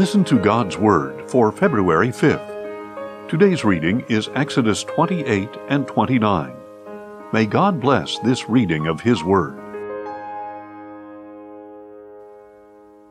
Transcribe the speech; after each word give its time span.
Listen 0.00 0.24
to 0.24 0.38
God's 0.38 0.78
Word 0.78 1.30
for 1.30 1.52
February 1.52 2.08
5th. 2.08 3.28
Today's 3.28 3.66
reading 3.66 4.02
is 4.08 4.30
Exodus 4.34 4.82
28 4.84 5.50
and 5.68 5.86
29. 5.86 6.56
May 7.34 7.44
God 7.44 7.82
bless 7.82 8.18
this 8.20 8.48
reading 8.48 8.86
of 8.86 9.02
His 9.02 9.22
Word. 9.22 9.58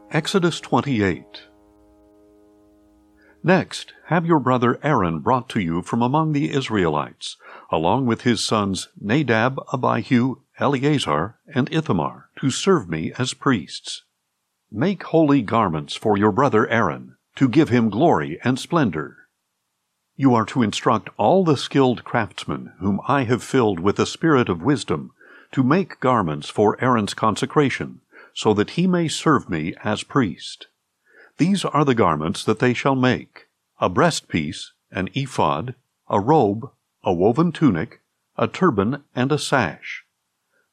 Exodus 0.10 0.60
28 0.60 1.44
Next, 3.44 3.94
have 4.08 4.26
your 4.26 4.40
brother 4.40 4.80
Aaron 4.82 5.20
brought 5.20 5.48
to 5.50 5.60
you 5.60 5.84
from 5.84 6.02
among 6.02 6.32
the 6.32 6.52
Israelites, 6.52 7.38
along 7.70 8.08
with 8.08 8.24
his 8.24 8.44
sons 8.44 8.88
Nadab, 9.00 9.60
Abihu, 9.72 10.38
Eleazar, 10.58 11.38
and 11.54 11.72
Ithamar, 11.72 12.32
to 12.40 12.50
serve 12.50 12.90
me 12.90 13.14
as 13.20 13.36
priests. 13.36 14.06
Make 14.72 15.04
holy 15.04 15.42
garments 15.42 15.96
for 15.96 16.18
your 16.18 16.32
brother 16.32 16.68
Aaron, 16.68 17.16
to 17.36 17.50
give 17.50 17.70
him 17.70 17.90
glory 17.90 18.40
and 18.44 18.60
splendor. 18.60 19.18
You 20.16 20.36
are 20.36 20.46
to 20.46 20.62
instruct 20.62 21.10
all 21.18 21.44
the 21.44 21.58
skilled 21.58 22.04
craftsmen 22.04 22.74
whom 22.80 23.02
I 23.08 23.24
have 23.24 23.42
filled 23.42 23.80
with 23.80 23.96
the 23.96 24.06
spirit 24.06 24.48
of 24.48 24.62
wisdom 24.62 25.12
to 25.54 25.64
make 25.64 26.00
garments 26.00 26.50
for 26.50 26.78
Aaron's 26.84 27.14
consecration, 27.14 28.02
so 28.34 28.54
that 28.54 28.72
he 28.72 28.86
may 28.86 29.08
serve 29.08 29.50
me 29.50 29.74
as 29.84 30.04
priest. 30.04 30.68
These 31.38 31.66
are 31.66 31.86
the 31.86 31.96
garments 31.96 32.44
that 32.44 32.60
they 32.60 32.74
shall 32.74 32.96
make 32.96 33.48
a 33.80 33.90
breastpiece, 33.90 34.72
an 34.92 35.10
ephod, 35.16 35.74
a 36.10 36.20
robe, 36.20 36.70
a 37.04 37.14
woven 37.14 37.52
tunic, 37.52 38.02
a 38.38 38.48
turban, 38.48 39.04
and 39.16 39.32
a 39.32 39.40
sash. 39.40 40.04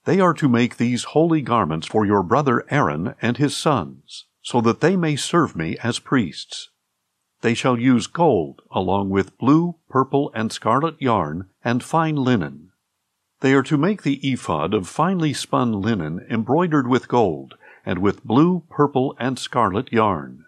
They 0.07 0.21
are 0.21 0.35
to 0.35 0.49
make 0.49 0.77
these 0.77 1.03
holy 1.03 1.43
garments 1.43 1.89
for 1.89 2.07
your 2.07 2.23
brother 2.23 2.65
Aaron 2.71 3.17
and 3.21 3.37
his 3.37 3.57
sons, 3.57 4.27
so 4.41 4.61
that 4.61 4.81
they 4.81 4.97
may 4.97 5.17
serve 5.17 5.57
me 5.57 5.77
as 5.83 5.99
priests. 5.99 6.71
They 7.41 7.55
shall 7.55 7.77
use 7.77 8.07
gold, 8.07 8.63
along 8.71 9.11
with 9.11 9.37
blue, 9.37 9.75
purple, 9.91 10.31
and 10.33 10.53
scarlet 10.53 10.95
yarn, 11.03 11.49
and 11.65 11.83
fine 11.83 12.15
linen. 12.15 12.71
They 13.41 13.53
are 13.53 13.65
to 13.65 13.77
make 13.77 14.03
the 14.03 14.21
ephod 14.23 14.75
of 14.75 14.89
finely 14.89 15.33
spun 15.33 15.73
linen 15.73 16.25
embroidered 16.31 16.87
with 16.87 17.09
gold, 17.09 17.55
and 17.85 17.99
with 17.99 18.25
blue, 18.25 18.63
purple, 18.71 19.17
and 19.19 19.37
scarlet 19.41 19.93
yarn. 19.93 20.45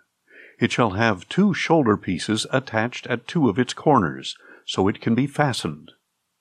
It 0.60 0.70
shall 0.70 0.90
have 0.90 1.28
two 1.28 1.52
shoulder 1.52 1.96
pieces 1.96 2.46
attached 2.52 3.08
at 3.08 3.26
two 3.26 3.48
of 3.48 3.58
its 3.58 3.74
corners, 3.74 4.36
so 4.64 4.86
it 4.86 5.00
can 5.00 5.16
be 5.16 5.26
fastened. 5.26 5.90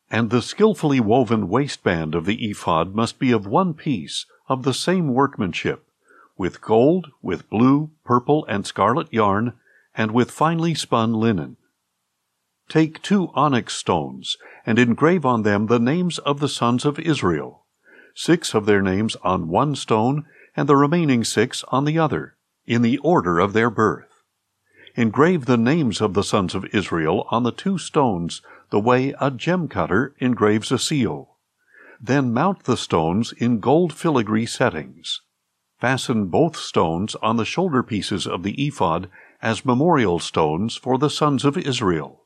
And 0.10 0.30
the 0.30 0.42
skilfully 0.42 1.00
woven 1.00 1.50
waistband 1.50 2.16
of 2.16 2.26
the 2.26 2.50
ephod 2.50 2.96
must 2.96 3.20
be 3.20 3.32
of 3.32 3.46
one 3.46 3.74
piece, 3.74 4.26
of 4.48 4.64
the 4.64 4.74
same 4.74 5.14
workmanship, 5.14 5.86
with 6.38 6.62
gold, 6.62 7.08
with 7.22 7.50
blue, 7.50 7.92
purple, 8.06 8.46
and 8.48 8.66
scarlet 8.66 9.12
yarn, 9.12 9.54
and 9.96 10.12
with 10.12 10.32
finely 10.32 10.74
spun 10.74 11.14
linen. 11.14 11.58
Take 12.70 13.02
two 13.02 13.30
onyx 13.34 13.74
stones, 13.74 14.38
and 14.66 14.80
engrave 14.80 15.26
on 15.26 15.44
them 15.44 15.68
the 15.68 15.80
names 15.80 16.20
of 16.20 16.40
the 16.40 16.50
sons 16.50 16.86
of 16.86 17.00
Israel, 17.00 17.66
six 18.14 18.54
of 18.54 18.66
their 18.66 18.82
names 18.82 19.16
on 19.24 19.48
one 19.48 19.76
stone, 19.76 20.26
and 20.56 20.70
the 20.70 20.76
remaining 20.76 21.24
six 21.24 21.64
on 21.70 21.86
the 21.86 22.00
other, 22.00 22.36
in 22.66 22.82
the 22.82 22.98
order 23.00 23.40
of 23.40 23.54
their 23.54 23.70
birth. 23.70 24.24
Engrave 24.96 25.46
the 25.46 25.58
names 25.58 26.02
of 26.02 26.14
the 26.14 26.24
sons 26.24 26.56
of 26.56 26.66
Israel 26.74 27.28
on 27.30 27.44
the 27.44 27.52
two 27.52 27.78
stones 27.78 28.42
the 28.70 28.80
way 28.80 29.14
a 29.20 29.32
gem 29.32 29.68
cutter 29.68 30.16
engraves 30.20 30.72
a 30.72 30.80
seal. 30.80 31.38
Then 32.00 32.34
mount 32.34 32.64
the 32.64 32.78
stones 32.78 33.34
in 33.34 33.60
gold 33.60 33.94
filigree 33.94 34.46
settings. 34.46 35.22
Fasten 35.80 36.28
both 36.28 36.56
stones 36.58 37.16
on 37.16 37.38
the 37.38 37.46
shoulder 37.46 37.84
pieces 37.84 38.28
of 38.28 38.44
the 38.44 38.54
ephod 38.68 39.10
as 39.42 39.66
memorial 39.66 40.20
stones 40.20 40.76
for 40.76 40.98
the 40.98 41.10
sons 41.10 41.46
of 41.46 41.58
Israel. 41.58 42.26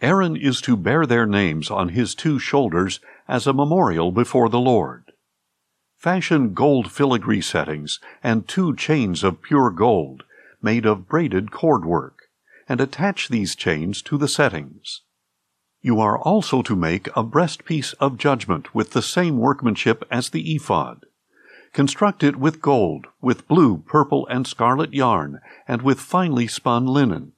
Aaron 0.00 0.36
is 0.36 0.60
to 0.62 0.76
bear 0.76 1.06
their 1.06 1.26
names 1.26 1.70
on 1.70 1.90
his 1.90 2.14
two 2.14 2.38
shoulders 2.38 3.00
as 3.28 3.46
a 3.46 3.52
memorial 3.52 4.12
before 4.12 4.48
the 4.48 4.60
Lord. 4.60 5.12
Fashion 5.96 6.52
gold 6.52 6.90
filigree 6.90 7.40
settings 7.40 7.98
and 8.22 8.46
two 8.46 8.76
chains 8.76 9.24
of 9.24 9.42
pure 9.42 9.70
gold 9.70 10.24
made 10.64 10.86
of 10.86 11.06
braided 11.06 11.50
cord 11.50 11.84
work, 11.84 12.30
and 12.68 12.80
attach 12.80 13.28
these 13.28 13.54
chains 13.54 14.00
to 14.00 14.16
the 14.16 14.26
settings. 14.26 15.02
You 15.84 16.00
are 16.00 16.18
also 16.18 16.62
to 16.62 16.74
make 16.74 17.08
a 17.08 17.22
breastpiece 17.22 17.92
of 18.00 18.16
judgment 18.16 18.74
with 18.74 18.92
the 18.92 19.02
same 19.02 19.36
workmanship 19.36 20.02
as 20.10 20.30
the 20.30 20.54
ephod. 20.54 21.04
Construct 21.74 22.22
it 22.22 22.36
with 22.36 22.62
gold, 22.62 23.08
with 23.20 23.46
blue, 23.46 23.84
purple, 23.86 24.26
and 24.28 24.46
scarlet 24.46 24.94
yarn, 24.94 25.42
and 25.68 25.82
with 25.82 26.00
finely 26.00 26.46
spun 26.46 26.86
linen. 26.86 27.32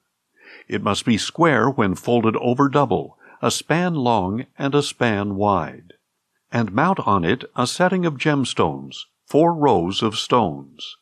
It 0.69 0.81
must 0.81 1.03
be 1.03 1.17
square 1.17 1.69
when 1.69 1.95
folded 1.95 2.37
over 2.37 2.69
double, 2.69 3.17
a 3.41 3.51
span 3.51 3.95
long 3.95 4.45
and 4.57 4.73
a 4.73 4.81
span 4.81 5.35
wide. 5.35 5.95
And 6.49 6.71
mount 6.71 7.01
on 7.01 7.25
it 7.25 7.43
a 7.53 7.67
setting 7.67 8.05
of 8.05 8.17
gemstones, 8.17 9.07
four 9.25 9.53
rows 9.53 10.01
of 10.01 10.17
stones. 10.17 10.95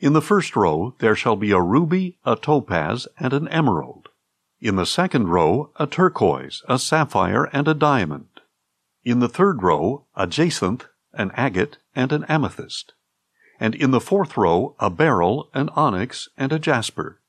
In 0.00 0.12
the 0.12 0.20
first 0.20 0.54
row 0.54 0.94
there 0.98 1.16
shall 1.16 1.36
be 1.36 1.50
a 1.50 1.62
ruby, 1.62 2.18
a 2.26 2.36
topaz, 2.36 3.08
and 3.18 3.32
an 3.32 3.48
emerald. 3.48 4.10
In 4.60 4.76
the 4.76 4.86
second 4.86 5.28
row, 5.28 5.70
a 5.76 5.86
turquoise, 5.86 6.62
a 6.68 6.78
sapphire, 6.78 7.44
and 7.52 7.68
a 7.68 7.74
diamond. 7.74 8.28
In 9.04 9.20
the 9.20 9.28
third 9.28 9.62
row, 9.62 10.06
a 10.14 10.26
jacinth, 10.26 10.86
an 11.12 11.30
agate, 11.34 11.78
and 11.94 12.12
an 12.12 12.24
amethyst. 12.24 12.94
And 13.60 13.74
in 13.74 13.90
the 13.90 14.00
fourth 14.00 14.36
row, 14.36 14.74
a 14.80 14.90
beryl, 14.90 15.50
an 15.54 15.68
onyx, 15.70 16.28
and 16.36 16.52
a 16.52 16.58
jasper. 16.58 17.20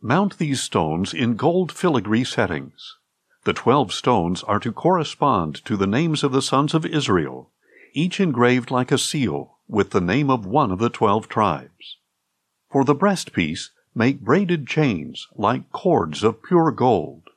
Mount 0.00 0.38
these 0.38 0.62
stones 0.62 1.12
in 1.12 1.36
gold 1.36 1.70
filigree 1.70 2.24
settings. 2.24 2.96
The 3.44 3.52
twelve 3.52 3.92
stones 3.92 4.42
are 4.44 4.60
to 4.60 4.72
correspond 4.72 5.64
to 5.66 5.76
the 5.76 5.86
names 5.86 6.24
of 6.24 6.32
the 6.32 6.42
sons 6.42 6.74
of 6.74 6.86
Israel, 6.86 7.50
each 7.92 8.20
engraved 8.20 8.70
like 8.70 8.92
a 8.92 8.98
seal, 8.98 9.58
with 9.68 9.90
the 9.90 10.00
name 10.00 10.30
of 10.30 10.46
one 10.46 10.70
of 10.70 10.78
the 10.78 10.90
twelve 10.90 11.28
tribes. 11.28 11.98
For 12.70 12.84
the 12.84 12.94
breastpiece, 12.94 13.70
Make 13.94 14.20
braided 14.20 14.66
chains 14.68 15.26
like 15.34 15.70
cords 15.72 16.22
of 16.22 16.42
pure 16.42 16.70
gold. 16.70 17.30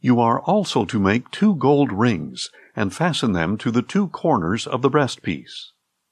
You 0.00 0.18
are 0.18 0.40
also 0.40 0.84
to 0.84 0.98
make 0.98 1.30
two 1.30 1.54
gold 1.54 1.92
rings 1.92 2.50
and 2.74 2.92
fasten 2.92 3.32
them 3.32 3.56
to 3.58 3.70
the 3.70 3.82
two 3.82 4.08
corners 4.08 4.66
of 4.66 4.82
the 4.82 4.90
breastpiece. 4.90 5.70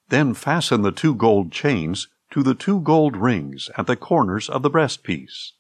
Then 0.09 0.33
fasten 0.35 0.83
the 0.83 0.93
two 0.93 1.15
gold 1.15 1.51
chains 1.51 2.07
to 2.31 2.45
the 2.45 2.55
two 2.55 2.81
gold 2.81 3.17
rings 3.17 3.69
at 3.77 3.89
the 3.89 3.97
corners 3.97 4.49
of 4.49 4.63
the 4.63 4.71
breastpiece, 4.71 5.53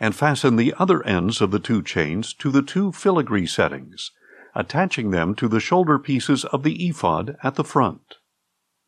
and 0.00 0.14
fasten 0.14 0.56
the 0.56 0.74
other 0.78 1.02
ends 1.04 1.42
of 1.42 1.50
the 1.50 1.58
two 1.58 1.82
chains 1.82 2.32
to 2.34 2.50
the 2.50 2.62
two 2.62 2.90
filigree 2.90 3.46
settings, 3.46 4.12
attaching 4.54 5.10
them 5.10 5.34
to 5.34 5.46
the 5.46 5.60
shoulder 5.60 5.98
pieces 5.98 6.46
of 6.46 6.62
the 6.62 6.88
ephod 6.88 7.36
at 7.42 7.56
the 7.56 7.64
front. 7.64 8.14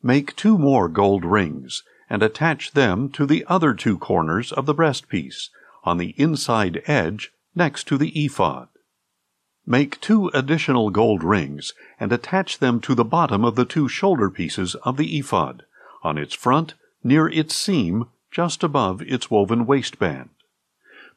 Make 0.03 0.35
two 0.37 0.57
more 0.57 0.89
gold 0.89 1.25
rings 1.25 1.83
and 2.09 2.23
attach 2.23 2.73
them 2.73 3.09
to 3.11 3.27
the 3.27 3.45
other 3.49 3.75
two 3.75 3.99
corners 3.99 4.53
of 4.53 4.67
the 4.67 4.75
breastpiece, 4.75 5.51
on 5.85 5.99
the 5.99 6.15
inside 6.17 6.83
edge 6.87 7.33
next 7.55 7.85
to 7.85 7.99
the 7.99 8.11
ephod. 8.25 8.69
Make 9.67 10.01
two 10.01 10.31
additional 10.33 10.91
gold 10.91 11.25
rings 11.25 11.73
and 11.99 12.13
attach 12.13 12.59
them 12.59 12.81
to 12.83 12.95
the 12.95 13.05
bottom 13.05 13.45
of 13.45 13.57
the 13.57 13.65
two 13.65 13.89
shoulder 13.89 14.31
pieces 14.31 14.77
of 14.77 14.97
the 14.97 15.19
ephod, 15.19 15.65
on 16.05 16.19
its 16.19 16.35
front, 16.35 16.75
near 17.03 17.29
its 17.29 17.57
seam, 17.57 18.07
just 18.31 18.63
above 18.63 19.03
its 19.03 19.31
woven 19.31 19.67
waistband. 19.67 20.29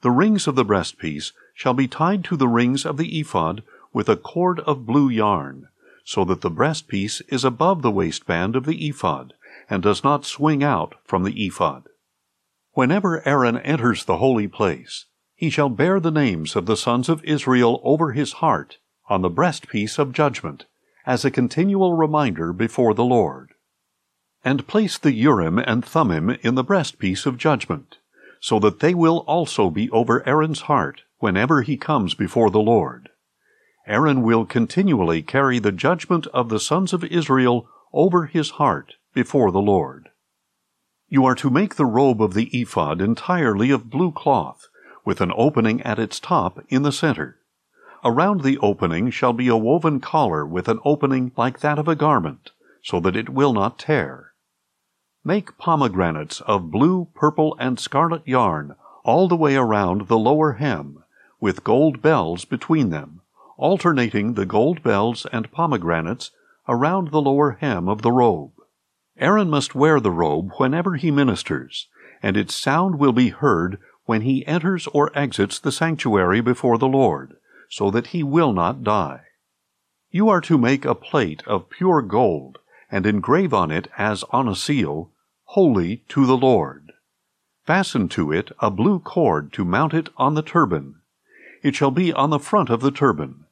The 0.02 0.12
rings 0.12 0.48
of 0.48 0.56
the 0.56 0.66
breastpiece 0.66 1.34
shall 1.54 1.74
be 1.74 1.88
tied 1.88 2.24
to 2.26 2.38
the 2.38 2.48
rings 2.48 2.86
of 2.86 2.98
the 2.98 3.20
ephod 3.20 3.62
with 3.92 4.08
a 4.08 4.16
cord 4.16 4.62
of 4.62 4.86
blue 4.86 5.10
yarn, 5.10 5.68
so 6.04 6.24
that 6.26 6.42
the 6.42 6.50
breastpiece 6.50 7.22
is 7.28 7.44
above 7.44 7.82
the 7.82 7.92
waistband 7.92 8.56
of 8.56 8.66
the 8.66 8.88
ephod, 8.88 9.34
and 9.70 9.82
does 9.82 10.04
not 10.04 10.26
swing 10.26 10.64
out 10.64 10.96
from 11.04 11.24
the 11.24 11.46
ephod. 11.46 11.88
Whenever 12.74 13.28
Aaron 13.28 13.58
enters 13.58 14.06
the 14.06 14.18
holy 14.18 14.48
place, 14.48 15.06
he 15.36 15.50
shall 15.50 15.70
bear 15.70 16.00
the 16.00 16.12
names 16.12 16.56
of 16.56 16.66
the 16.66 16.78
sons 16.78 17.10
of 17.10 17.24
Israel 17.24 17.82
over 17.84 18.12
his 18.12 18.34
heart 18.34 18.78
on 19.08 19.22
the 19.22 19.30
breastpiece 19.30 19.98
of 19.98 20.14
judgment, 20.14 20.66
as 21.06 21.26
a 21.26 21.32
continual 21.32 21.96
reminder 21.96 22.54
before 22.54 22.94
the 22.94 23.04
Lord. 23.04 23.54
And 24.46 24.68
place 24.68 24.98
the 24.98 25.14
Urim 25.14 25.58
and 25.58 25.84
Thummim 25.84 26.30
in 26.42 26.56
the 26.56 26.64
breastpiece 26.64 27.26
of 27.26 27.38
judgment, 27.38 27.98
so 28.40 28.60
that 28.60 28.80
they 28.80 28.94
will 28.94 29.20
also 29.28 29.70
be 29.70 29.90
over 29.90 30.28
Aaron's 30.28 30.62
heart 30.62 31.02
whenever 31.18 31.64
he 31.64 31.76
comes 31.76 32.14
before 32.14 32.50
the 32.50 32.62
Lord. 32.62 33.10
Aaron 33.88 34.22
will 34.22 34.46
continually 34.46 35.22
carry 35.24 35.58
the 35.58 35.72
judgment 35.72 36.28
of 36.28 36.50
the 36.50 36.60
sons 36.60 36.94
of 36.94 37.04
Israel 37.04 37.68
over 37.92 38.28
his 38.28 38.52
heart 38.52 38.96
before 39.20 39.52
the 39.52 39.60
Lord. 39.60 40.08
You 41.10 41.26
are 41.26 41.36
to 41.36 41.50
make 41.50 41.76
the 41.76 41.86
robe 41.86 42.22
of 42.22 42.34
the 42.34 42.46
ephod 42.58 43.02
entirely 43.02 43.70
of 43.70 43.90
blue 43.90 44.14
cloth, 44.14 44.70
with 45.04 45.20
an 45.20 45.34
opening 45.36 45.82
at 45.82 46.00
its 46.00 46.22
top 46.22 46.64
in 46.70 46.84
the 46.84 46.94
center. 46.94 47.38
Around 48.02 48.44
the 48.44 48.58
opening 48.60 49.10
shall 49.10 49.34
be 49.34 49.50
a 49.50 49.58
woven 49.58 50.00
collar 50.00 50.46
with 50.46 50.70
an 50.70 50.80
opening 50.86 51.34
like 51.36 51.60
that 51.60 51.78
of 51.78 51.90
a 51.90 51.98
garment, 51.98 52.52
so 52.82 53.02
that 53.02 53.18
it 53.18 53.28
will 53.28 53.52
not 53.52 53.78
tear. 53.78 54.32
Make 55.26 55.58
pomegranates 55.58 56.40
of 56.40 56.72
blue, 56.72 57.10
purple, 57.14 57.58
and 57.60 57.78
scarlet 57.78 58.26
yarn, 58.26 58.78
all 59.04 59.28
the 59.28 59.36
way 59.36 59.58
around 59.58 60.08
the 60.08 60.18
lower 60.18 60.54
hem, 60.54 61.04
with 61.42 61.66
gold 61.66 62.02
bells 62.02 62.46
between 62.46 62.90
them, 62.90 63.20
alternating 63.58 64.36
the 64.36 64.46
gold 64.46 64.82
bells 64.82 65.26
and 65.34 65.52
pomegranates 65.52 66.32
around 66.70 67.12
the 67.12 67.22
lower 67.22 67.58
hem 67.60 67.90
of 67.90 68.02
the 68.02 68.14
robe. 68.14 68.54
Aaron 69.20 69.50
must 69.50 69.76
wear 69.76 70.00
the 70.00 70.12
robe 70.12 70.52
whenever 70.58 70.96
he 70.96 71.12
ministers, 71.12 71.88
and 72.24 72.38
its 72.38 72.56
sound 72.56 72.98
will 72.98 73.12
be 73.12 73.30
heard 73.30 73.78
when 74.06 74.22
he 74.22 74.48
enters 74.48 74.88
or 74.88 75.12
exits 75.14 75.60
the 75.60 75.72
sanctuary 75.72 76.42
before 76.42 76.78
the 76.78 76.88
Lord, 76.88 77.36
so 77.70 77.92
that 77.92 78.08
he 78.08 78.24
will 78.24 78.54
not 78.54 78.84
die. 78.84 79.22
You 80.10 80.30
are 80.30 80.42
to 80.42 80.58
make 80.58 80.86
a 80.86 80.96
plate 80.96 81.44
of 81.46 81.70
pure 81.70 82.02
gold, 82.02 82.60
and 82.90 83.06
engrave 83.06 83.54
on 83.54 83.72
it 83.72 83.88
as 83.98 84.24
on 84.32 84.48
a 84.48 84.56
seal, 84.56 85.12
Holy 85.44 85.98
to 86.10 86.26
the 86.26 86.38
Lord. 86.38 86.92
Fasten 87.66 88.10
to 88.10 88.32
it 88.32 88.52
a 88.60 88.72
blue 88.72 89.00
cord 89.00 89.52
to 89.54 89.66
mount 89.66 89.94
it 89.94 90.10
on 90.18 90.34
the 90.34 90.42
turban. 90.42 91.02
It 91.62 91.76
shall 91.76 91.92
be 91.92 92.14
on 92.14 92.30
the 92.30 92.40
front 92.40 92.70
of 92.70 92.82
the 92.82 92.92
turban, 92.92 93.46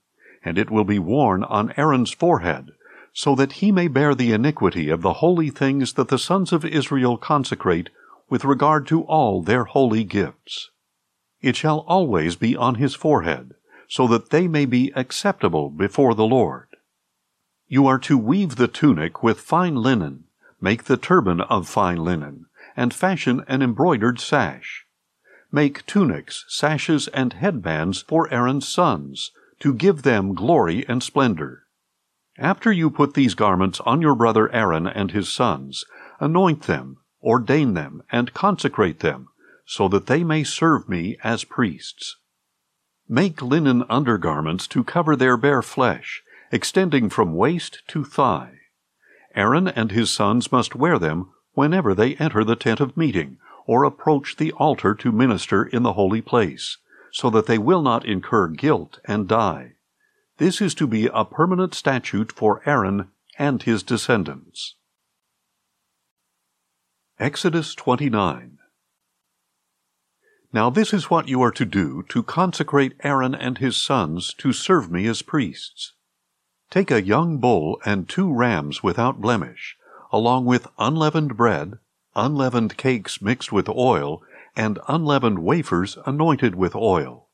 and 0.43 0.57
it 0.57 0.71
will 0.71 0.85
be 0.85 0.97
worn 0.97 1.43
on 1.43 1.73
Aaron's 1.75 2.11
forehead, 2.11 2.71
so 3.17 3.33
that 3.33 3.53
he 3.53 3.71
may 3.71 3.87
bear 3.87 4.13
the 4.13 4.31
iniquity 4.31 4.91
of 4.91 5.01
the 5.01 5.13
holy 5.13 5.49
things 5.49 5.93
that 5.93 6.07
the 6.07 6.19
sons 6.19 6.53
of 6.53 6.63
Israel 6.63 7.17
consecrate 7.17 7.89
with 8.29 8.45
regard 8.45 8.85
to 8.85 9.01
all 9.05 9.41
their 9.41 9.63
holy 9.63 10.03
gifts. 10.03 10.69
It 11.41 11.55
shall 11.55 11.79
always 11.87 12.35
be 12.35 12.55
on 12.55 12.75
his 12.75 12.93
forehead, 12.93 13.55
so 13.89 14.05
that 14.05 14.29
they 14.29 14.47
may 14.47 14.67
be 14.67 14.93
acceptable 14.95 15.71
before 15.71 16.13
the 16.13 16.27
Lord. 16.27 16.67
You 17.67 17.87
are 17.87 17.97
to 17.97 18.19
weave 18.19 18.55
the 18.55 18.67
tunic 18.67 19.23
with 19.23 19.39
fine 19.39 19.77
linen, 19.77 20.25
make 20.61 20.83
the 20.83 20.95
turban 20.95 21.41
of 21.41 21.67
fine 21.67 21.97
linen, 21.97 22.45
and 22.75 22.93
fashion 22.93 23.43
an 23.47 23.63
embroidered 23.63 24.19
sash. 24.19 24.85
Make 25.51 25.87
tunics, 25.87 26.45
sashes, 26.49 27.07
and 27.07 27.33
headbands 27.33 28.03
for 28.03 28.31
Aaron's 28.31 28.67
sons, 28.67 29.31
to 29.61 29.73
give 29.73 30.03
them 30.03 30.35
glory 30.35 30.85
and 30.87 31.01
splendor. 31.01 31.63
After 32.39 32.71
you 32.71 32.91
put 32.91 33.15
these 33.15 33.33
garments 33.33 33.79
on 33.81 33.99
your 33.99 34.13
brother 34.13 34.51
Aaron 34.53 34.85
and 34.85 35.09
his 35.09 35.27
sons, 35.27 35.85
anoint 36.19 36.63
them, 36.63 36.97
ordain 37.23 37.73
them, 37.73 38.03
and 38.11 38.33
consecrate 38.33 38.99
them, 38.99 39.29
so 39.65 39.87
that 39.87 40.05
they 40.05 40.23
may 40.23 40.43
serve 40.43 40.87
me 40.87 41.17
as 41.23 41.43
priests. 41.43 42.17
Make 43.09 43.41
linen 43.41 43.83
undergarments 43.89 44.67
to 44.67 44.83
cover 44.83 45.15
their 45.15 45.35
bare 45.35 45.63
flesh, 45.63 46.21
extending 46.51 47.09
from 47.09 47.33
waist 47.33 47.81
to 47.87 48.03
thigh. 48.03 48.59
Aaron 49.33 49.67
and 49.67 49.91
his 49.91 50.11
sons 50.11 50.51
must 50.51 50.75
wear 50.75 50.99
them 50.99 51.31
whenever 51.53 51.95
they 51.95 52.15
enter 52.15 52.43
the 52.43 52.55
tent 52.55 52.79
of 52.79 52.95
meeting, 52.95 53.39
or 53.65 53.83
approach 53.83 54.35
the 54.35 54.51
altar 54.53 54.93
to 54.93 55.11
minister 55.11 55.63
in 55.63 55.81
the 55.81 55.93
holy 55.93 56.21
place, 56.21 56.77
so 57.11 57.31
that 57.31 57.47
they 57.47 57.57
will 57.57 57.81
not 57.81 58.05
incur 58.05 58.47
guilt 58.47 58.99
and 59.05 59.27
die. 59.27 59.73
This 60.37 60.61
is 60.61 60.75
to 60.75 60.85
be 60.85 61.09
a 61.11 61.25
permanent 61.25 61.73
statute 61.73 62.31
for 62.31 62.61
Aaron 62.63 63.09
and 63.39 63.63
his 63.63 63.81
descendants. 63.81 64.75
Exodus 67.19 67.73
29 67.73 68.59
Now 70.53 70.69
this 70.69 70.93
is 70.93 71.09
what 71.09 71.27
you 71.27 71.41
are 71.41 71.51
to 71.51 71.65
do 71.65 72.03
to 72.09 72.21
consecrate 72.21 72.93
Aaron 73.03 73.33
and 73.33 73.57
his 73.57 73.77
sons 73.77 74.31
to 74.35 74.53
serve 74.53 74.91
me 74.91 75.07
as 75.07 75.23
priests. 75.23 75.93
Take 76.69 76.91
a 76.91 77.01
young 77.01 77.39
bull 77.39 77.81
and 77.83 78.07
two 78.07 78.31
rams 78.31 78.83
without 78.83 79.19
blemish, 79.19 79.75
along 80.11 80.45
with 80.45 80.67
unleavened 80.77 81.35
bread, 81.35 81.79
unleavened 82.15 82.77
cakes 82.77 83.23
mixed 83.23 83.51
with 83.51 83.67
oil, 83.69 84.21
and 84.55 84.77
unleavened 84.87 85.39
wafers 85.39 85.97
anointed 86.05 86.53
with 86.53 86.75
oil. 86.75 87.27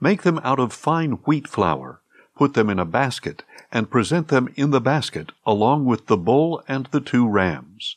Make 0.00 0.22
them 0.22 0.40
out 0.42 0.58
of 0.58 0.72
fine 0.72 1.12
wheat 1.26 1.46
flour 1.46 2.00
put 2.40 2.54
them 2.54 2.70
in 2.70 2.78
a 2.78 2.86
basket, 2.86 3.44
and 3.70 3.90
present 3.90 4.28
them 4.28 4.48
in 4.56 4.70
the 4.70 4.80
basket 4.80 5.30
along 5.44 5.84
with 5.84 6.06
the 6.06 6.16
bull 6.16 6.64
and 6.66 6.86
the 6.86 6.98
two 6.98 7.28
rams. 7.28 7.96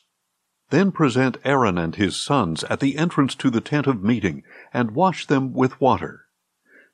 Then 0.68 0.92
present 0.92 1.38
Aaron 1.46 1.78
and 1.78 1.96
his 1.96 2.22
sons 2.22 2.62
at 2.64 2.80
the 2.80 2.98
entrance 2.98 3.34
to 3.36 3.48
the 3.48 3.62
tent 3.62 3.86
of 3.86 4.04
meeting, 4.04 4.42
and 4.70 4.90
wash 4.90 5.26
them 5.26 5.54
with 5.54 5.80
water. 5.80 6.26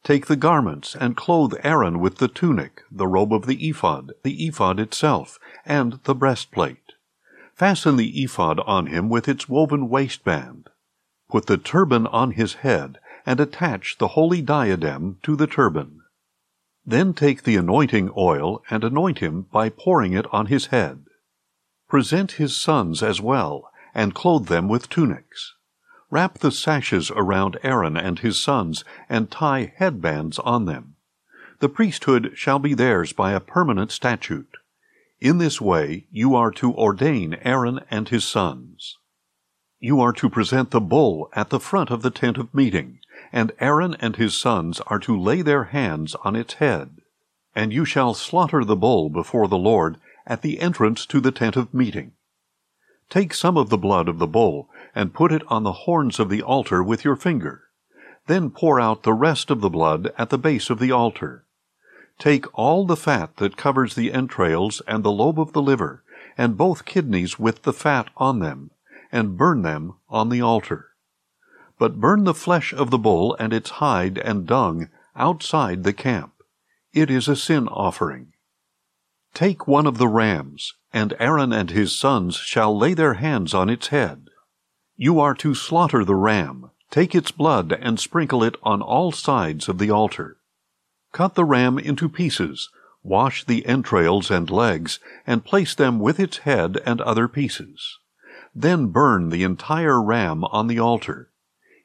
Take 0.04 0.26
the 0.26 0.36
garments, 0.36 0.94
and 0.94 1.16
clothe 1.16 1.54
Aaron 1.64 1.98
with 1.98 2.18
the 2.18 2.28
tunic, 2.28 2.82
the 2.88 3.08
robe 3.08 3.34
of 3.34 3.46
the 3.46 3.68
ephod, 3.68 4.12
the 4.22 4.46
ephod 4.46 4.78
itself, 4.78 5.36
and 5.66 5.98
the 6.04 6.14
breastplate. 6.14 6.92
Fasten 7.56 7.96
the 7.96 8.22
ephod 8.22 8.60
on 8.60 8.86
him 8.86 9.08
with 9.08 9.28
its 9.28 9.48
woven 9.48 9.88
waistband. 9.88 10.68
Put 11.28 11.46
the 11.46 11.58
turban 11.58 12.06
on 12.06 12.30
his 12.30 12.54
head, 12.62 13.00
and 13.26 13.40
attach 13.40 13.98
the 13.98 14.14
holy 14.14 14.40
diadem 14.40 15.18
to 15.24 15.34
the 15.34 15.48
turban. 15.48 15.99
Then 16.86 17.12
take 17.14 17.42
the 17.42 17.56
anointing 17.56 18.10
oil 18.16 18.62
and 18.70 18.82
anoint 18.82 19.18
him 19.18 19.42
by 19.52 19.68
pouring 19.68 20.12
it 20.12 20.26
on 20.32 20.46
his 20.46 20.66
head. 20.66 21.04
Present 21.88 22.32
his 22.32 22.56
sons 22.56 23.02
as 23.02 23.20
well, 23.20 23.70
and 23.94 24.14
clothe 24.14 24.46
them 24.46 24.68
with 24.68 24.88
tunics. 24.88 25.54
Wrap 26.10 26.38
the 26.38 26.50
sashes 26.50 27.10
around 27.10 27.58
Aaron 27.62 27.96
and 27.96 28.18
his 28.18 28.38
sons, 28.38 28.84
and 29.08 29.30
tie 29.30 29.72
headbands 29.76 30.38
on 30.40 30.64
them. 30.64 30.96
The 31.60 31.68
priesthood 31.68 32.32
shall 32.34 32.58
be 32.58 32.74
theirs 32.74 33.12
by 33.12 33.32
a 33.32 33.40
permanent 33.40 33.92
statute. 33.92 34.56
In 35.20 35.38
this 35.38 35.60
way 35.60 36.06
you 36.10 36.34
are 36.34 36.50
to 36.52 36.74
ordain 36.74 37.34
Aaron 37.42 37.80
and 37.90 38.08
his 38.08 38.24
sons. 38.24 38.96
You 39.78 40.00
are 40.00 40.12
to 40.14 40.30
present 40.30 40.70
the 40.70 40.80
bull 40.80 41.28
at 41.34 41.50
the 41.50 41.60
front 41.60 41.90
of 41.90 42.02
the 42.02 42.10
tent 42.10 42.38
of 42.38 42.54
meeting, 42.54 43.00
and 43.32 43.52
Aaron 43.60 43.94
and 44.00 44.16
his 44.16 44.36
sons 44.36 44.80
are 44.86 44.98
to 45.00 45.18
lay 45.18 45.42
their 45.42 45.64
hands 45.64 46.14
on 46.24 46.34
its 46.34 46.54
head. 46.54 46.96
And 47.54 47.72
you 47.72 47.84
shall 47.84 48.14
slaughter 48.14 48.64
the 48.64 48.76
bull 48.76 49.08
before 49.08 49.48
the 49.48 49.58
Lord 49.58 49.96
at 50.26 50.42
the 50.42 50.60
entrance 50.60 51.06
to 51.06 51.20
the 51.20 51.32
tent 51.32 51.56
of 51.56 51.74
meeting. 51.74 52.12
Take 53.08 53.34
some 53.34 53.56
of 53.56 53.70
the 53.70 53.78
blood 53.78 54.08
of 54.08 54.18
the 54.18 54.26
bull, 54.26 54.68
and 54.94 55.14
put 55.14 55.32
it 55.32 55.42
on 55.48 55.64
the 55.64 55.72
horns 55.72 56.20
of 56.20 56.28
the 56.28 56.42
altar 56.42 56.82
with 56.82 57.04
your 57.04 57.16
finger. 57.16 57.64
Then 58.26 58.50
pour 58.50 58.80
out 58.80 59.02
the 59.02 59.12
rest 59.12 59.50
of 59.50 59.60
the 59.60 59.70
blood 59.70 60.12
at 60.16 60.30
the 60.30 60.38
base 60.38 60.70
of 60.70 60.78
the 60.78 60.92
altar. 60.92 61.44
Take 62.18 62.46
all 62.56 62.84
the 62.84 62.96
fat 62.96 63.36
that 63.38 63.56
covers 63.56 63.94
the 63.94 64.12
entrails 64.12 64.80
and 64.86 65.02
the 65.02 65.10
lobe 65.10 65.40
of 65.40 65.52
the 65.52 65.62
liver, 65.62 66.04
and 66.38 66.56
both 66.56 66.84
kidneys 66.84 67.38
with 67.38 67.62
the 67.62 67.72
fat 67.72 68.08
on 68.16 68.38
them, 68.38 68.70
and 69.10 69.36
burn 69.36 69.62
them 69.62 69.94
on 70.08 70.28
the 70.28 70.40
altar 70.40 70.89
but 71.80 71.98
burn 71.98 72.24
the 72.24 72.34
flesh 72.34 72.74
of 72.74 72.90
the 72.90 72.98
bull 72.98 73.34
and 73.40 73.54
its 73.54 73.70
hide 73.70 74.18
and 74.18 74.46
dung 74.46 74.90
outside 75.16 75.82
the 75.82 75.94
camp. 75.94 76.34
It 76.92 77.10
is 77.10 77.26
a 77.26 77.34
sin 77.34 77.68
offering. 77.68 78.34
Take 79.32 79.66
one 79.66 79.86
of 79.86 79.96
the 79.96 80.06
rams, 80.06 80.74
and 80.92 81.14
Aaron 81.18 81.54
and 81.54 81.70
his 81.70 81.98
sons 81.98 82.36
shall 82.36 82.76
lay 82.76 82.92
their 82.92 83.14
hands 83.14 83.54
on 83.54 83.70
its 83.70 83.86
head. 83.86 84.28
You 84.96 85.20
are 85.20 85.34
to 85.36 85.54
slaughter 85.54 86.04
the 86.04 86.14
ram, 86.14 86.70
take 86.90 87.14
its 87.14 87.30
blood, 87.30 87.72
and 87.72 87.98
sprinkle 87.98 88.44
it 88.44 88.56
on 88.62 88.82
all 88.82 89.10
sides 89.10 89.66
of 89.66 89.78
the 89.78 89.90
altar. 89.90 90.36
Cut 91.12 91.34
the 91.34 91.46
ram 91.46 91.78
into 91.78 92.10
pieces, 92.10 92.68
wash 93.02 93.42
the 93.46 93.64
entrails 93.64 94.30
and 94.30 94.50
legs, 94.50 95.00
and 95.26 95.46
place 95.46 95.74
them 95.74 95.98
with 95.98 96.20
its 96.20 96.38
head 96.38 96.78
and 96.84 97.00
other 97.00 97.26
pieces. 97.26 97.98
Then 98.54 98.88
burn 98.88 99.30
the 99.30 99.44
entire 99.44 100.02
ram 100.02 100.44
on 100.44 100.66
the 100.66 100.78
altar. 100.78 101.29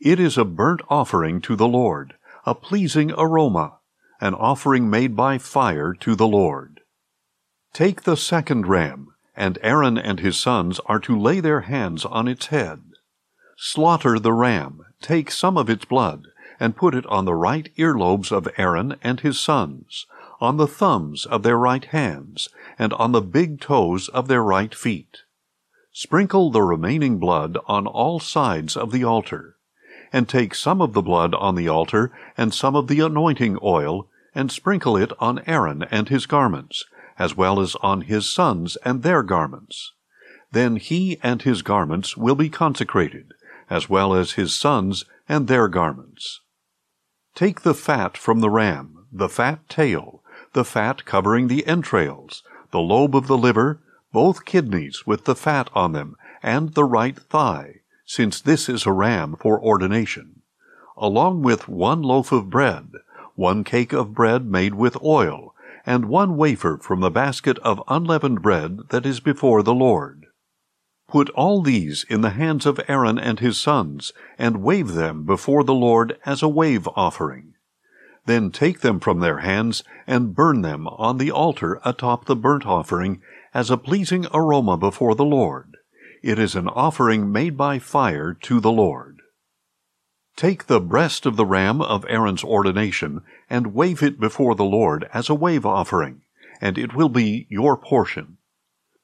It 0.05 0.19
is 0.19 0.37
a 0.37 0.45
burnt 0.45 0.83
offering 0.87 1.41
to 1.41 1.55
the 1.55 1.67
Lord, 1.67 2.13
a 2.45 2.53
pleasing 2.53 3.11
aroma, 3.17 3.79
an 4.21 4.35
offering 4.35 4.87
made 4.87 5.15
by 5.15 5.39
fire 5.39 5.95
to 5.95 6.13
the 6.13 6.27
Lord. 6.27 6.81
Take 7.73 8.03
the 8.03 8.15
second 8.15 8.67
ram, 8.67 9.15
and 9.35 9.57
Aaron 9.63 9.97
and 9.97 10.19
his 10.19 10.37
sons 10.37 10.79
are 10.85 10.99
to 10.99 11.19
lay 11.19 11.39
their 11.39 11.61
hands 11.61 12.05
on 12.05 12.27
its 12.27 12.45
head. 12.45 12.83
Slaughter 13.57 14.19
the 14.19 14.31
ram, 14.31 14.85
take 15.01 15.31
some 15.31 15.57
of 15.57 15.71
its 15.71 15.85
blood, 15.85 16.27
and 16.59 16.77
put 16.77 16.93
it 16.93 17.07
on 17.07 17.25
the 17.25 17.33
right 17.33 17.71
earlobes 17.75 18.31
of 18.31 18.47
Aaron 18.57 18.97
and 19.01 19.21
his 19.21 19.39
sons, 19.39 20.05
on 20.39 20.57
the 20.57 20.67
thumbs 20.67 21.25
of 21.25 21.41
their 21.41 21.57
right 21.57 21.85
hands, 21.85 22.47
and 22.77 22.93
on 22.93 23.11
the 23.11 23.23
big 23.23 23.59
toes 23.59 24.07
of 24.09 24.27
their 24.27 24.43
right 24.43 24.75
feet. 24.75 25.23
Sprinkle 25.91 26.51
the 26.51 26.61
remaining 26.61 27.17
blood 27.17 27.57
on 27.65 27.87
all 27.87 28.19
sides 28.19 28.77
of 28.77 28.91
the 28.91 29.03
altar 29.03 29.55
and 30.11 30.27
take 30.27 30.55
some 30.55 30.81
of 30.81 30.93
the 30.93 31.01
blood 31.01 31.33
on 31.35 31.55
the 31.55 31.67
altar 31.67 32.11
and 32.37 32.53
some 32.53 32.75
of 32.75 32.87
the 32.87 32.99
anointing 32.99 33.57
oil, 33.63 34.07
and 34.33 34.51
sprinkle 34.51 34.97
it 34.97 35.11
on 35.19 35.41
Aaron 35.47 35.83
and 35.91 36.09
his 36.09 36.25
garments, 36.25 36.85
as 37.17 37.37
well 37.37 37.59
as 37.59 37.75
on 37.81 38.01
his 38.01 38.31
sons 38.31 38.77
and 38.83 39.03
their 39.03 39.23
garments. 39.23 39.93
Then 40.51 40.75
he 40.75 41.17
and 41.23 41.41
his 41.41 41.61
garments 41.61 42.15
will 42.15 42.35
be 42.35 42.49
consecrated, 42.49 43.33
as 43.69 43.89
well 43.89 44.13
as 44.13 44.33
his 44.33 44.53
sons 44.53 45.05
and 45.27 45.47
their 45.47 45.67
garments. 45.67 46.41
Take 47.33 47.61
the 47.61 47.73
fat 47.73 48.17
from 48.17 48.39
the 48.39 48.49
ram, 48.49 49.07
the 49.11 49.29
fat 49.29 49.67
tail, 49.69 50.21
the 50.53 50.65
fat 50.65 51.05
covering 51.05 51.47
the 51.47 51.65
entrails, 51.67 52.43
the 52.71 52.79
lobe 52.79 53.15
of 53.15 53.27
the 53.27 53.37
liver, 53.37 53.81
both 54.13 54.45
kidneys 54.45 55.05
with 55.05 55.25
the 55.25 55.35
fat 55.35 55.69
on 55.73 55.91
them, 55.91 56.15
and 56.41 56.73
the 56.73 56.85
right 56.85 57.17
thigh, 57.17 57.81
since 58.05 58.39
this 58.41 58.69
is 58.69 58.85
a 58.85 58.91
ram 58.91 59.35
for 59.39 59.59
ordination. 59.61 60.41
along 60.97 61.41
with 61.41 61.67
one 61.67 62.01
loaf 62.01 62.31
of 62.31 62.49
bread, 62.49 62.91
one 63.35 63.63
cake 63.63 63.91
of 63.93 64.13
bread 64.13 64.45
made 64.45 64.73
with 64.73 65.01
oil, 65.03 65.53
and 65.85 66.05
one 66.05 66.37
wafer 66.37 66.77
from 66.77 67.01
the 67.01 67.11
basket 67.11 67.59
of 67.59 67.83
unleavened 67.87 68.41
bread 68.41 68.79
that 68.89 69.05
is 69.05 69.19
before 69.19 69.61
the 69.61 69.73
Lord. 69.73 70.25
Put 71.07 71.29
all 71.31 71.61
these 71.61 72.05
in 72.09 72.21
the 72.21 72.31
hands 72.31 72.65
of 72.65 72.79
Aaron 72.87 73.19
and 73.19 73.39
his 73.39 73.59
sons, 73.59 74.11
and 74.37 74.63
wave 74.63 74.93
them 74.93 75.25
before 75.25 75.63
the 75.63 75.73
Lord 75.73 76.17
as 76.25 76.41
a 76.41 76.49
wave 76.49 76.87
offering. 76.95 77.53
Then 78.25 78.49
take 78.49 78.79
them 78.79 78.99
from 78.99 79.19
their 79.19 79.39
hands 79.39 79.83
and 80.07 80.33
burn 80.33 80.61
them 80.61 80.87
on 80.87 81.19
the 81.19 81.29
altar 81.29 81.79
atop 81.85 82.25
the 82.25 82.35
burnt 82.35 82.65
offering 82.65 83.21
as 83.53 83.69
a 83.69 83.77
pleasing 83.77 84.25
aroma 84.33 84.77
before 84.77 85.13
the 85.13 85.25
Lord. 85.25 85.74
It 86.25 86.39
is 86.39 86.55
an 86.55 86.67
offering 86.69 87.31
made 87.31 87.55
by 87.55 87.77
fire 87.77 88.33
to 88.33 88.59
the 88.59 88.71
Lord. 88.71 89.21
Take 90.35 90.65
the 90.65 90.79
breast 90.79 91.27
of 91.27 91.35
the 91.35 91.45
ram 91.45 91.83
of 91.83 92.03
Aaron's 92.09 92.43
ordination 92.43 93.21
and 93.47 93.75
wave 93.75 94.01
it 94.01 94.19
before 94.19 94.55
the 94.55 94.65
Lord 94.65 95.07
as 95.13 95.29
a 95.29 95.35
wave 95.35 95.67
offering, 95.67 96.23
and 96.59 96.79
it 96.79 96.95
will 96.95 97.09
be 97.09 97.45
your 97.51 97.77
portion. 97.77 98.37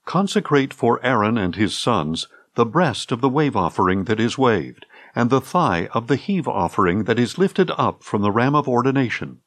Consecrate 0.04 0.74
for 0.74 1.00
Aaron 1.06 1.38
and 1.38 1.56
his 1.56 1.78
sons 1.78 2.28
the 2.56 2.66
breast 2.66 3.12
of 3.12 3.22
the 3.22 3.30
wave 3.30 3.56
offering 3.56 4.06
that 4.06 4.20
is 4.20 4.40
waved, 4.40 4.88
and 5.14 5.30
the 5.30 5.40
thigh 5.40 5.90
of 5.94 6.08
the 6.08 6.16
heave 6.16 6.48
offering 6.48 7.04
that 7.04 7.20
is 7.20 7.38
lifted 7.38 7.70
up 7.78 8.04
from 8.04 8.24
the 8.24 8.32
ram 8.32 8.56
of 8.56 8.68
ordination. 8.68 9.42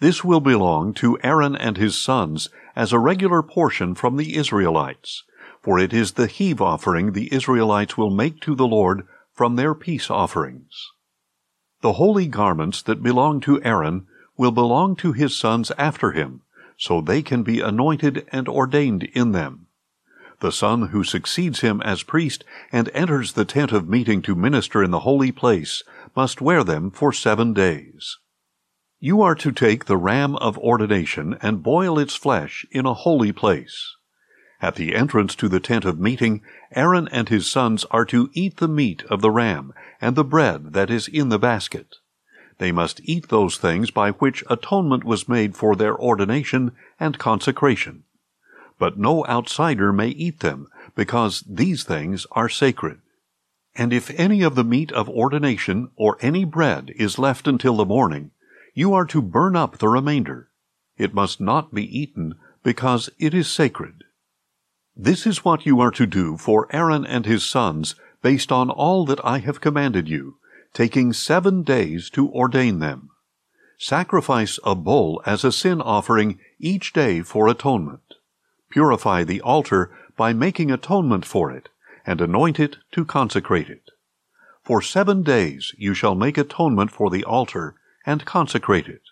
This 0.00 0.24
will 0.24 0.40
belong 0.40 0.94
to 0.94 1.18
Aaron 1.22 1.54
and 1.54 1.76
his 1.76 2.00
sons 2.00 2.48
as 2.74 2.94
a 2.94 2.98
regular 2.98 3.42
portion 3.42 3.94
from 3.94 4.16
the 4.16 4.36
Israelites, 4.36 5.24
for 5.62 5.78
it 5.78 5.92
is 5.92 6.12
the 6.12 6.26
heave 6.26 6.60
offering 6.60 7.12
the 7.12 7.32
Israelites 7.32 7.96
will 7.96 8.10
make 8.10 8.40
to 8.40 8.54
the 8.54 8.66
Lord 8.66 9.06
from 9.32 9.56
their 9.56 9.74
peace 9.74 10.10
offerings. 10.10 10.88
The 11.80 11.94
holy 11.94 12.26
garments 12.26 12.82
that 12.82 13.02
belong 13.02 13.40
to 13.42 13.62
Aaron 13.62 14.06
will 14.36 14.50
belong 14.50 14.96
to 14.96 15.12
his 15.12 15.36
sons 15.36 15.70
after 15.78 16.12
him, 16.12 16.42
so 16.76 17.00
they 17.00 17.22
can 17.22 17.42
be 17.42 17.60
anointed 17.60 18.26
and 18.32 18.48
ordained 18.48 19.04
in 19.04 19.32
them. 19.32 19.66
The 20.40 20.52
son 20.52 20.88
who 20.88 21.02
succeeds 21.02 21.60
him 21.60 21.82
as 21.82 22.04
priest 22.04 22.44
and 22.70 22.88
enters 22.94 23.32
the 23.32 23.44
tent 23.44 23.72
of 23.72 23.88
meeting 23.88 24.22
to 24.22 24.36
minister 24.36 24.82
in 24.82 24.92
the 24.92 25.00
holy 25.00 25.32
place 25.32 25.82
must 26.14 26.40
wear 26.40 26.62
them 26.62 26.90
for 26.90 27.12
seven 27.12 27.52
days. 27.52 28.18
You 29.00 29.20
are 29.22 29.34
to 29.36 29.52
take 29.52 29.84
the 29.84 29.96
ram 29.96 30.36
of 30.36 30.58
ordination 30.58 31.36
and 31.42 31.62
boil 31.62 31.98
its 31.98 32.14
flesh 32.14 32.64
in 32.70 32.86
a 32.86 32.94
holy 32.94 33.32
place. 33.32 33.94
At 34.60 34.74
the 34.74 34.94
entrance 34.94 35.34
to 35.36 35.48
the 35.48 35.60
tent 35.60 35.84
of 35.84 36.00
meeting, 36.00 36.42
Aaron 36.74 37.08
and 37.08 37.28
his 37.28 37.50
sons 37.50 37.84
are 37.90 38.04
to 38.06 38.30
eat 38.32 38.56
the 38.56 38.68
meat 38.68 39.04
of 39.04 39.20
the 39.20 39.30
ram 39.30 39.72
and 40.00 40.16
the 40.16 40.24
bread 40.24 40.72
that 40.72 40.90
is 40.90 41.08
in 41.08 41.28
the 41.28 41.38
basket. 41.38 41.96
They 42.58 42.72
must 42.72 43.00
eat 43.04 43.28
those 43.28 43.56
things 43.56 43.90
by 43.90 44.10
which 44.10 44.44
atonement 44.50 45.04
was 45.04 45.28
made 45.28 45.56
for 45.56 45.76
their 45.76 45.96
ordination 45.96 46.72
and 46.98 47.18
consecration 47.18 48.02
but 48.78 48.98
no 48.98 49.26
outsider 49.26 49.92
may 49.92 50.08
eat 50.08 50.40
them, 50.40 50.68
because 50.94 51.44
these 51.48 51.82
things 51.82 52.26
are 52.32 52.48
sacred. 52.48 53.00
And 53.74 53.92
if 53.92 54.10
any 54.18 54.42
of 54.42 54.54
the 54.54 54.64
meat 54.64 54.90
of 54.92 55.08
ordination 55.08 55.90
or 55.96 56.16
any 56.20 56.44
bread 56.44 56.92
is 56.96 57.18
left 57.18 57.46
until 57.46 57.76
the 57.76 57.84
morning, 57.84 58.30
you 58.74 58.94
are 58.94 59.04
to 59.06 59.22
burn 59.22 59.56
up 59.56 59.78
the 59.78 59.88
remainder. 59.88 60.48
It 60.96 61.14
must 61.14 61.40
not 61.40 61.74
be 61.74 61.84
eaten, 61.98 62.36
because 62.62 63.10
it 63.18 63.34
is 63.34 63.50
sacred. 63.50 64.04
This 65.00 65.28
is 65.28 65.44
what 65.44 65.64
you 65.64 65.78
are 65.78 65.92
to 65.92 66.06
do 66.06 66.36
for 66.36 66.66
Aaron 66.72 67.06
and 67.06 67.24
his 67.24 67.44
sons, 67.44 67.94
based 68.20 68.50
on 68.50 68.68
all 68.68 69.06
that 69.06 69.24
I 69.24 69.38
have 69.38 69.60
commanded 69.60 70.08
you, 70.08 70.38
taking 70.74 71.12
seven 71.12 71.62
days 71.62 72.10
to 72.10 72.28
ordain 72.32 72.80
them. 72.80 73.10
Sacrifice 73.78 74.58
a 74.64 74.74
bull 74.74 75.22
as 75.24 75.44
a 75.44 75.52
sin 75.52 75.80
offering 75.80 76.40
each 76.58 76.92
day 76.92 77.22
for 77.22 77.46
atonement. 77.46 78.14
Purify 78.70 79.22
the 79.22 79.40
altar 79.42 79.96
by 80.16 80.32
making 80.32 80.72
atonement 80.72 81.24
for 81.24 81.52
it, 81.52 81.68
and 82.04 82.20
anoint 82.20 82.58
it 82.58 82.78
to 82.90 83.04
consecrate 83.04 83.70
it. 83.70 83.90
For 84.64 84.82
seven 84.82 85.22
days 85.22 85.72
you 85.78 85.94
shall 85.94 86.16
make 86.16 86.36
atonement 86.36 86.90
for 86.90 87.08
the 87.08 87.22
altar, 87.22 87.76
and 88.04 88.24
consecrate 88.24 88.88
it. 88.88 89.02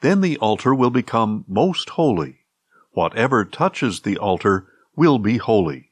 Then 0.00 0.20
the 0.20 0.38
altar 0.38 0.72
will 0.72 0.90
become 0.90 1.44
most 1.48 1.90
holy. 1.90 2.46
Whatever 2.92 3.44
touches 3.44 4.02
the 4.02 4.16
altar 4.16 4.68
will 4.96 5.18
be 5.18 5.38
holy. 5.38 5.90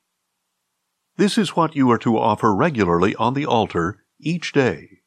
This 1.17 1.37
is 1.37 1.57
what 1.57 1.77
you 1.77 1.91
are 1.91 1.99
to 1.99 2.19
offer 2.19 2.55
regularly 2.55 3.15
on 3.17 3.35
the 3.35 3.47
altar 3.47 4.03
each 4.19 4.53
day. 4.53 5.01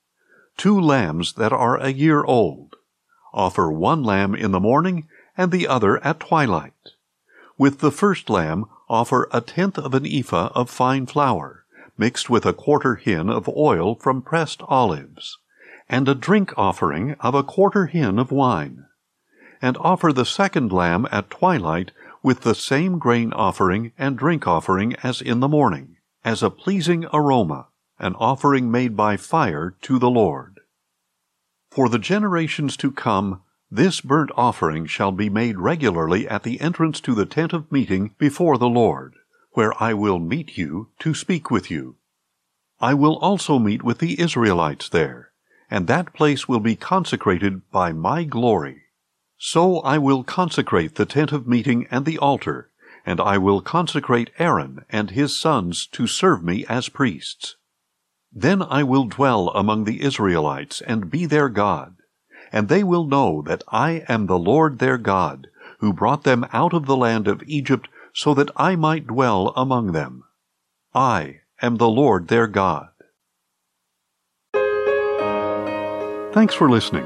Two 0.58 0.80
lambs 0.80 1.34
that 1.34 1.52
are 1.52 1.78
a 1.78 1.90
year 1.90 2.24
old. 2.24 2.76
Offer 3.34 3.72
one 3.72 4.04
lamb 4.04 4.36
in 4.36 4.52
the 4.52 4.60
morning 4.60 5.08
and 5.36 5.52
the 5.52 5.68
other 5.68 6.04
at 6.06 6.20
twilight. 6.20 6.74
With 7.58 7.80
the 7.80 7.92
first 7.92 8.30
lamb, 8.30 8.66
offer 8.90 9.28
a 9.32 9.42
tenth 9.42 9.78
of 9.78 9.94
an 9.94 10.06
ephah 10.06 10.52
of 10.54 10.70
fine 10.70 11.06
flour, 11.08 11.66
mixed 11.98 12.30
with 12.30 12.46
a 12.46 12.54
quarter 12.54 12.96
hin 12.96 13.30
of 13.30 13.50
oil 13.50 13.96
from 13.96 14.22
pressed 14.22 14.62
olives, 14.68 15.38
and 15.90 16.08
a 16.08 16.16
drink 16.16 16.54
offering 16.58 17.16
of 17.20 17.34
a 17.34 17.44
quarter 17.44 17.88
hin 17.88 18.20
of 18.20 18.32
wine. 18.32 18.86
And 19.62 19.78
offer 19.78 20.12
the 20.14 20.26
second 20.26 20.72
lamb 20.72 21.08
at 21.12 21.30
twilight 21.30 21.92
with 22.24 22.42
the 22.42 22.56
same 22.56 22.98
grain 22.98 23.34
offering 23.34 23.92
and 23.98 24.18
drink 24.18 24.48
offering 24.48 24.96
as 25.03 25.22
in 25.22 25.42
the 25.42 25.48
morning, 25.48 25.98
as 26.24 26.42
a 26.42 26.50
pleasing 26.50 27.06
aroma, 27.13 27.68
an 28.00 28.15
offering 28.15 28.72
made 28.72 28.96
by 28.96 29.18
fire 29.18 29.75
to 29.82 30.00
the 30.00 30.10
Lord. 30.10 30.62
For 31.70 31.89
the 31.89 32.00
generations 32.00 32.77
to 32.77 32.92
come, 32.92 33.42
this 33.70 34.01
burnt 34.01 34.32
offering 34.38 34.86
shall 34.86 35.12
be 35.12 35.30
made 35.30 35.58
regularly 35.58 36.27
at 36.27 36.44
the 36.44 36.62
entrance 36.62 37.01
to 37.01 37.13
the 37.13 37.25
tent 37.25 37.51
of 37.51 37.72
meeting 37.72 38.15
before 38.18 38.58
the 38.58 38.70
Lord, 38.70 39.15
where 39.51 39.74
I 39.84 39.94
will 39.94 40.20
meet 40.20 40.58
you 40.58 40.89
to 41.00 41.13
speak 41.13 41.51
with 41.51 41.70
you. 41.70 41.98
I 42.80 42.94
will 42.94 43.18
also 43.18 43.60
meet 43.60 43.84
with 43.84 43.98
the 44.00 44.20
Israelites 44.20 44.89
there, 44.89 45.32
and 45.70 45.88
that 45.88 46.13
place 46.13 46.48
will 46.48 46.60
be 46.60 46.75
consecrated 46.75 47.70
by 47.72 47.92
my 47.92 48.24
glory. 48.24 48.83
So 49.46 49.80
I 49.80 49.98
will 49.98 50.24
consecrate 50.24 50.96
the 50.96 51.06
tent 51.06 51.32
of 51.34 51.48
meeting 51.48 51.88
and 51.92 52.06
the 52.06 52.18
altar, 52.18 52.70
and 53.06 53.20
I 53.20 53.38
will 53.38 53.60
consecrate 53.60 54.32
Aaron 54.40 54.86
and 54.90 55.12
his 55.12 55.36
sons 55.36 55.86
to 55.88 56.08
serve 56.08 56.44
me 56.44 56.66
as 56.68 56.88
priests. 56.88 57.58
Then 58.32 58.62
I 58.62 58.84
will 58.84 59.06
dwell 59.06 59.50
among 59.50 59.84
the 59.84 60.02
Israelites 60.02 60.82
and 60.82 61.12
be 61.12 61.26
their 61.26 61.50
God 61.50 61.98
and 62.54 62.70
they 62.70 62.84
will 62.84 63.06
know 63.06 63.42
that 63.42 63.64
I 63.68 64.06
am 64.08 64.28
the 64.28 64.38
Lord 64.38 64.78
their 64.78 65.00
God, 65.00 65.48
who 65.80 65.92
brought 65.92 66.24
them 66.24 66.46
out 66.54 66.72
of 66.72 66.86
the 66.86 66.96
land 66.96 67.28
of 67.28 67.42
Egypt 67.48 67.90
so 68.14 68.36
that 68.36 68.52
I 68.56 68.76
might 68.76 69.08
dwell 69.08 69.52
among 69.56 69.92
them. 69.92 70.24
I 70.94 71.42
am 71.64 71.78
the 71.78 71.90
Lord 71.90 72.28
their 72.28 72.46
God. 72.46 72.90
Thanks 76.32 76.54
for 76.54 76.70
listening, 76.70 77.06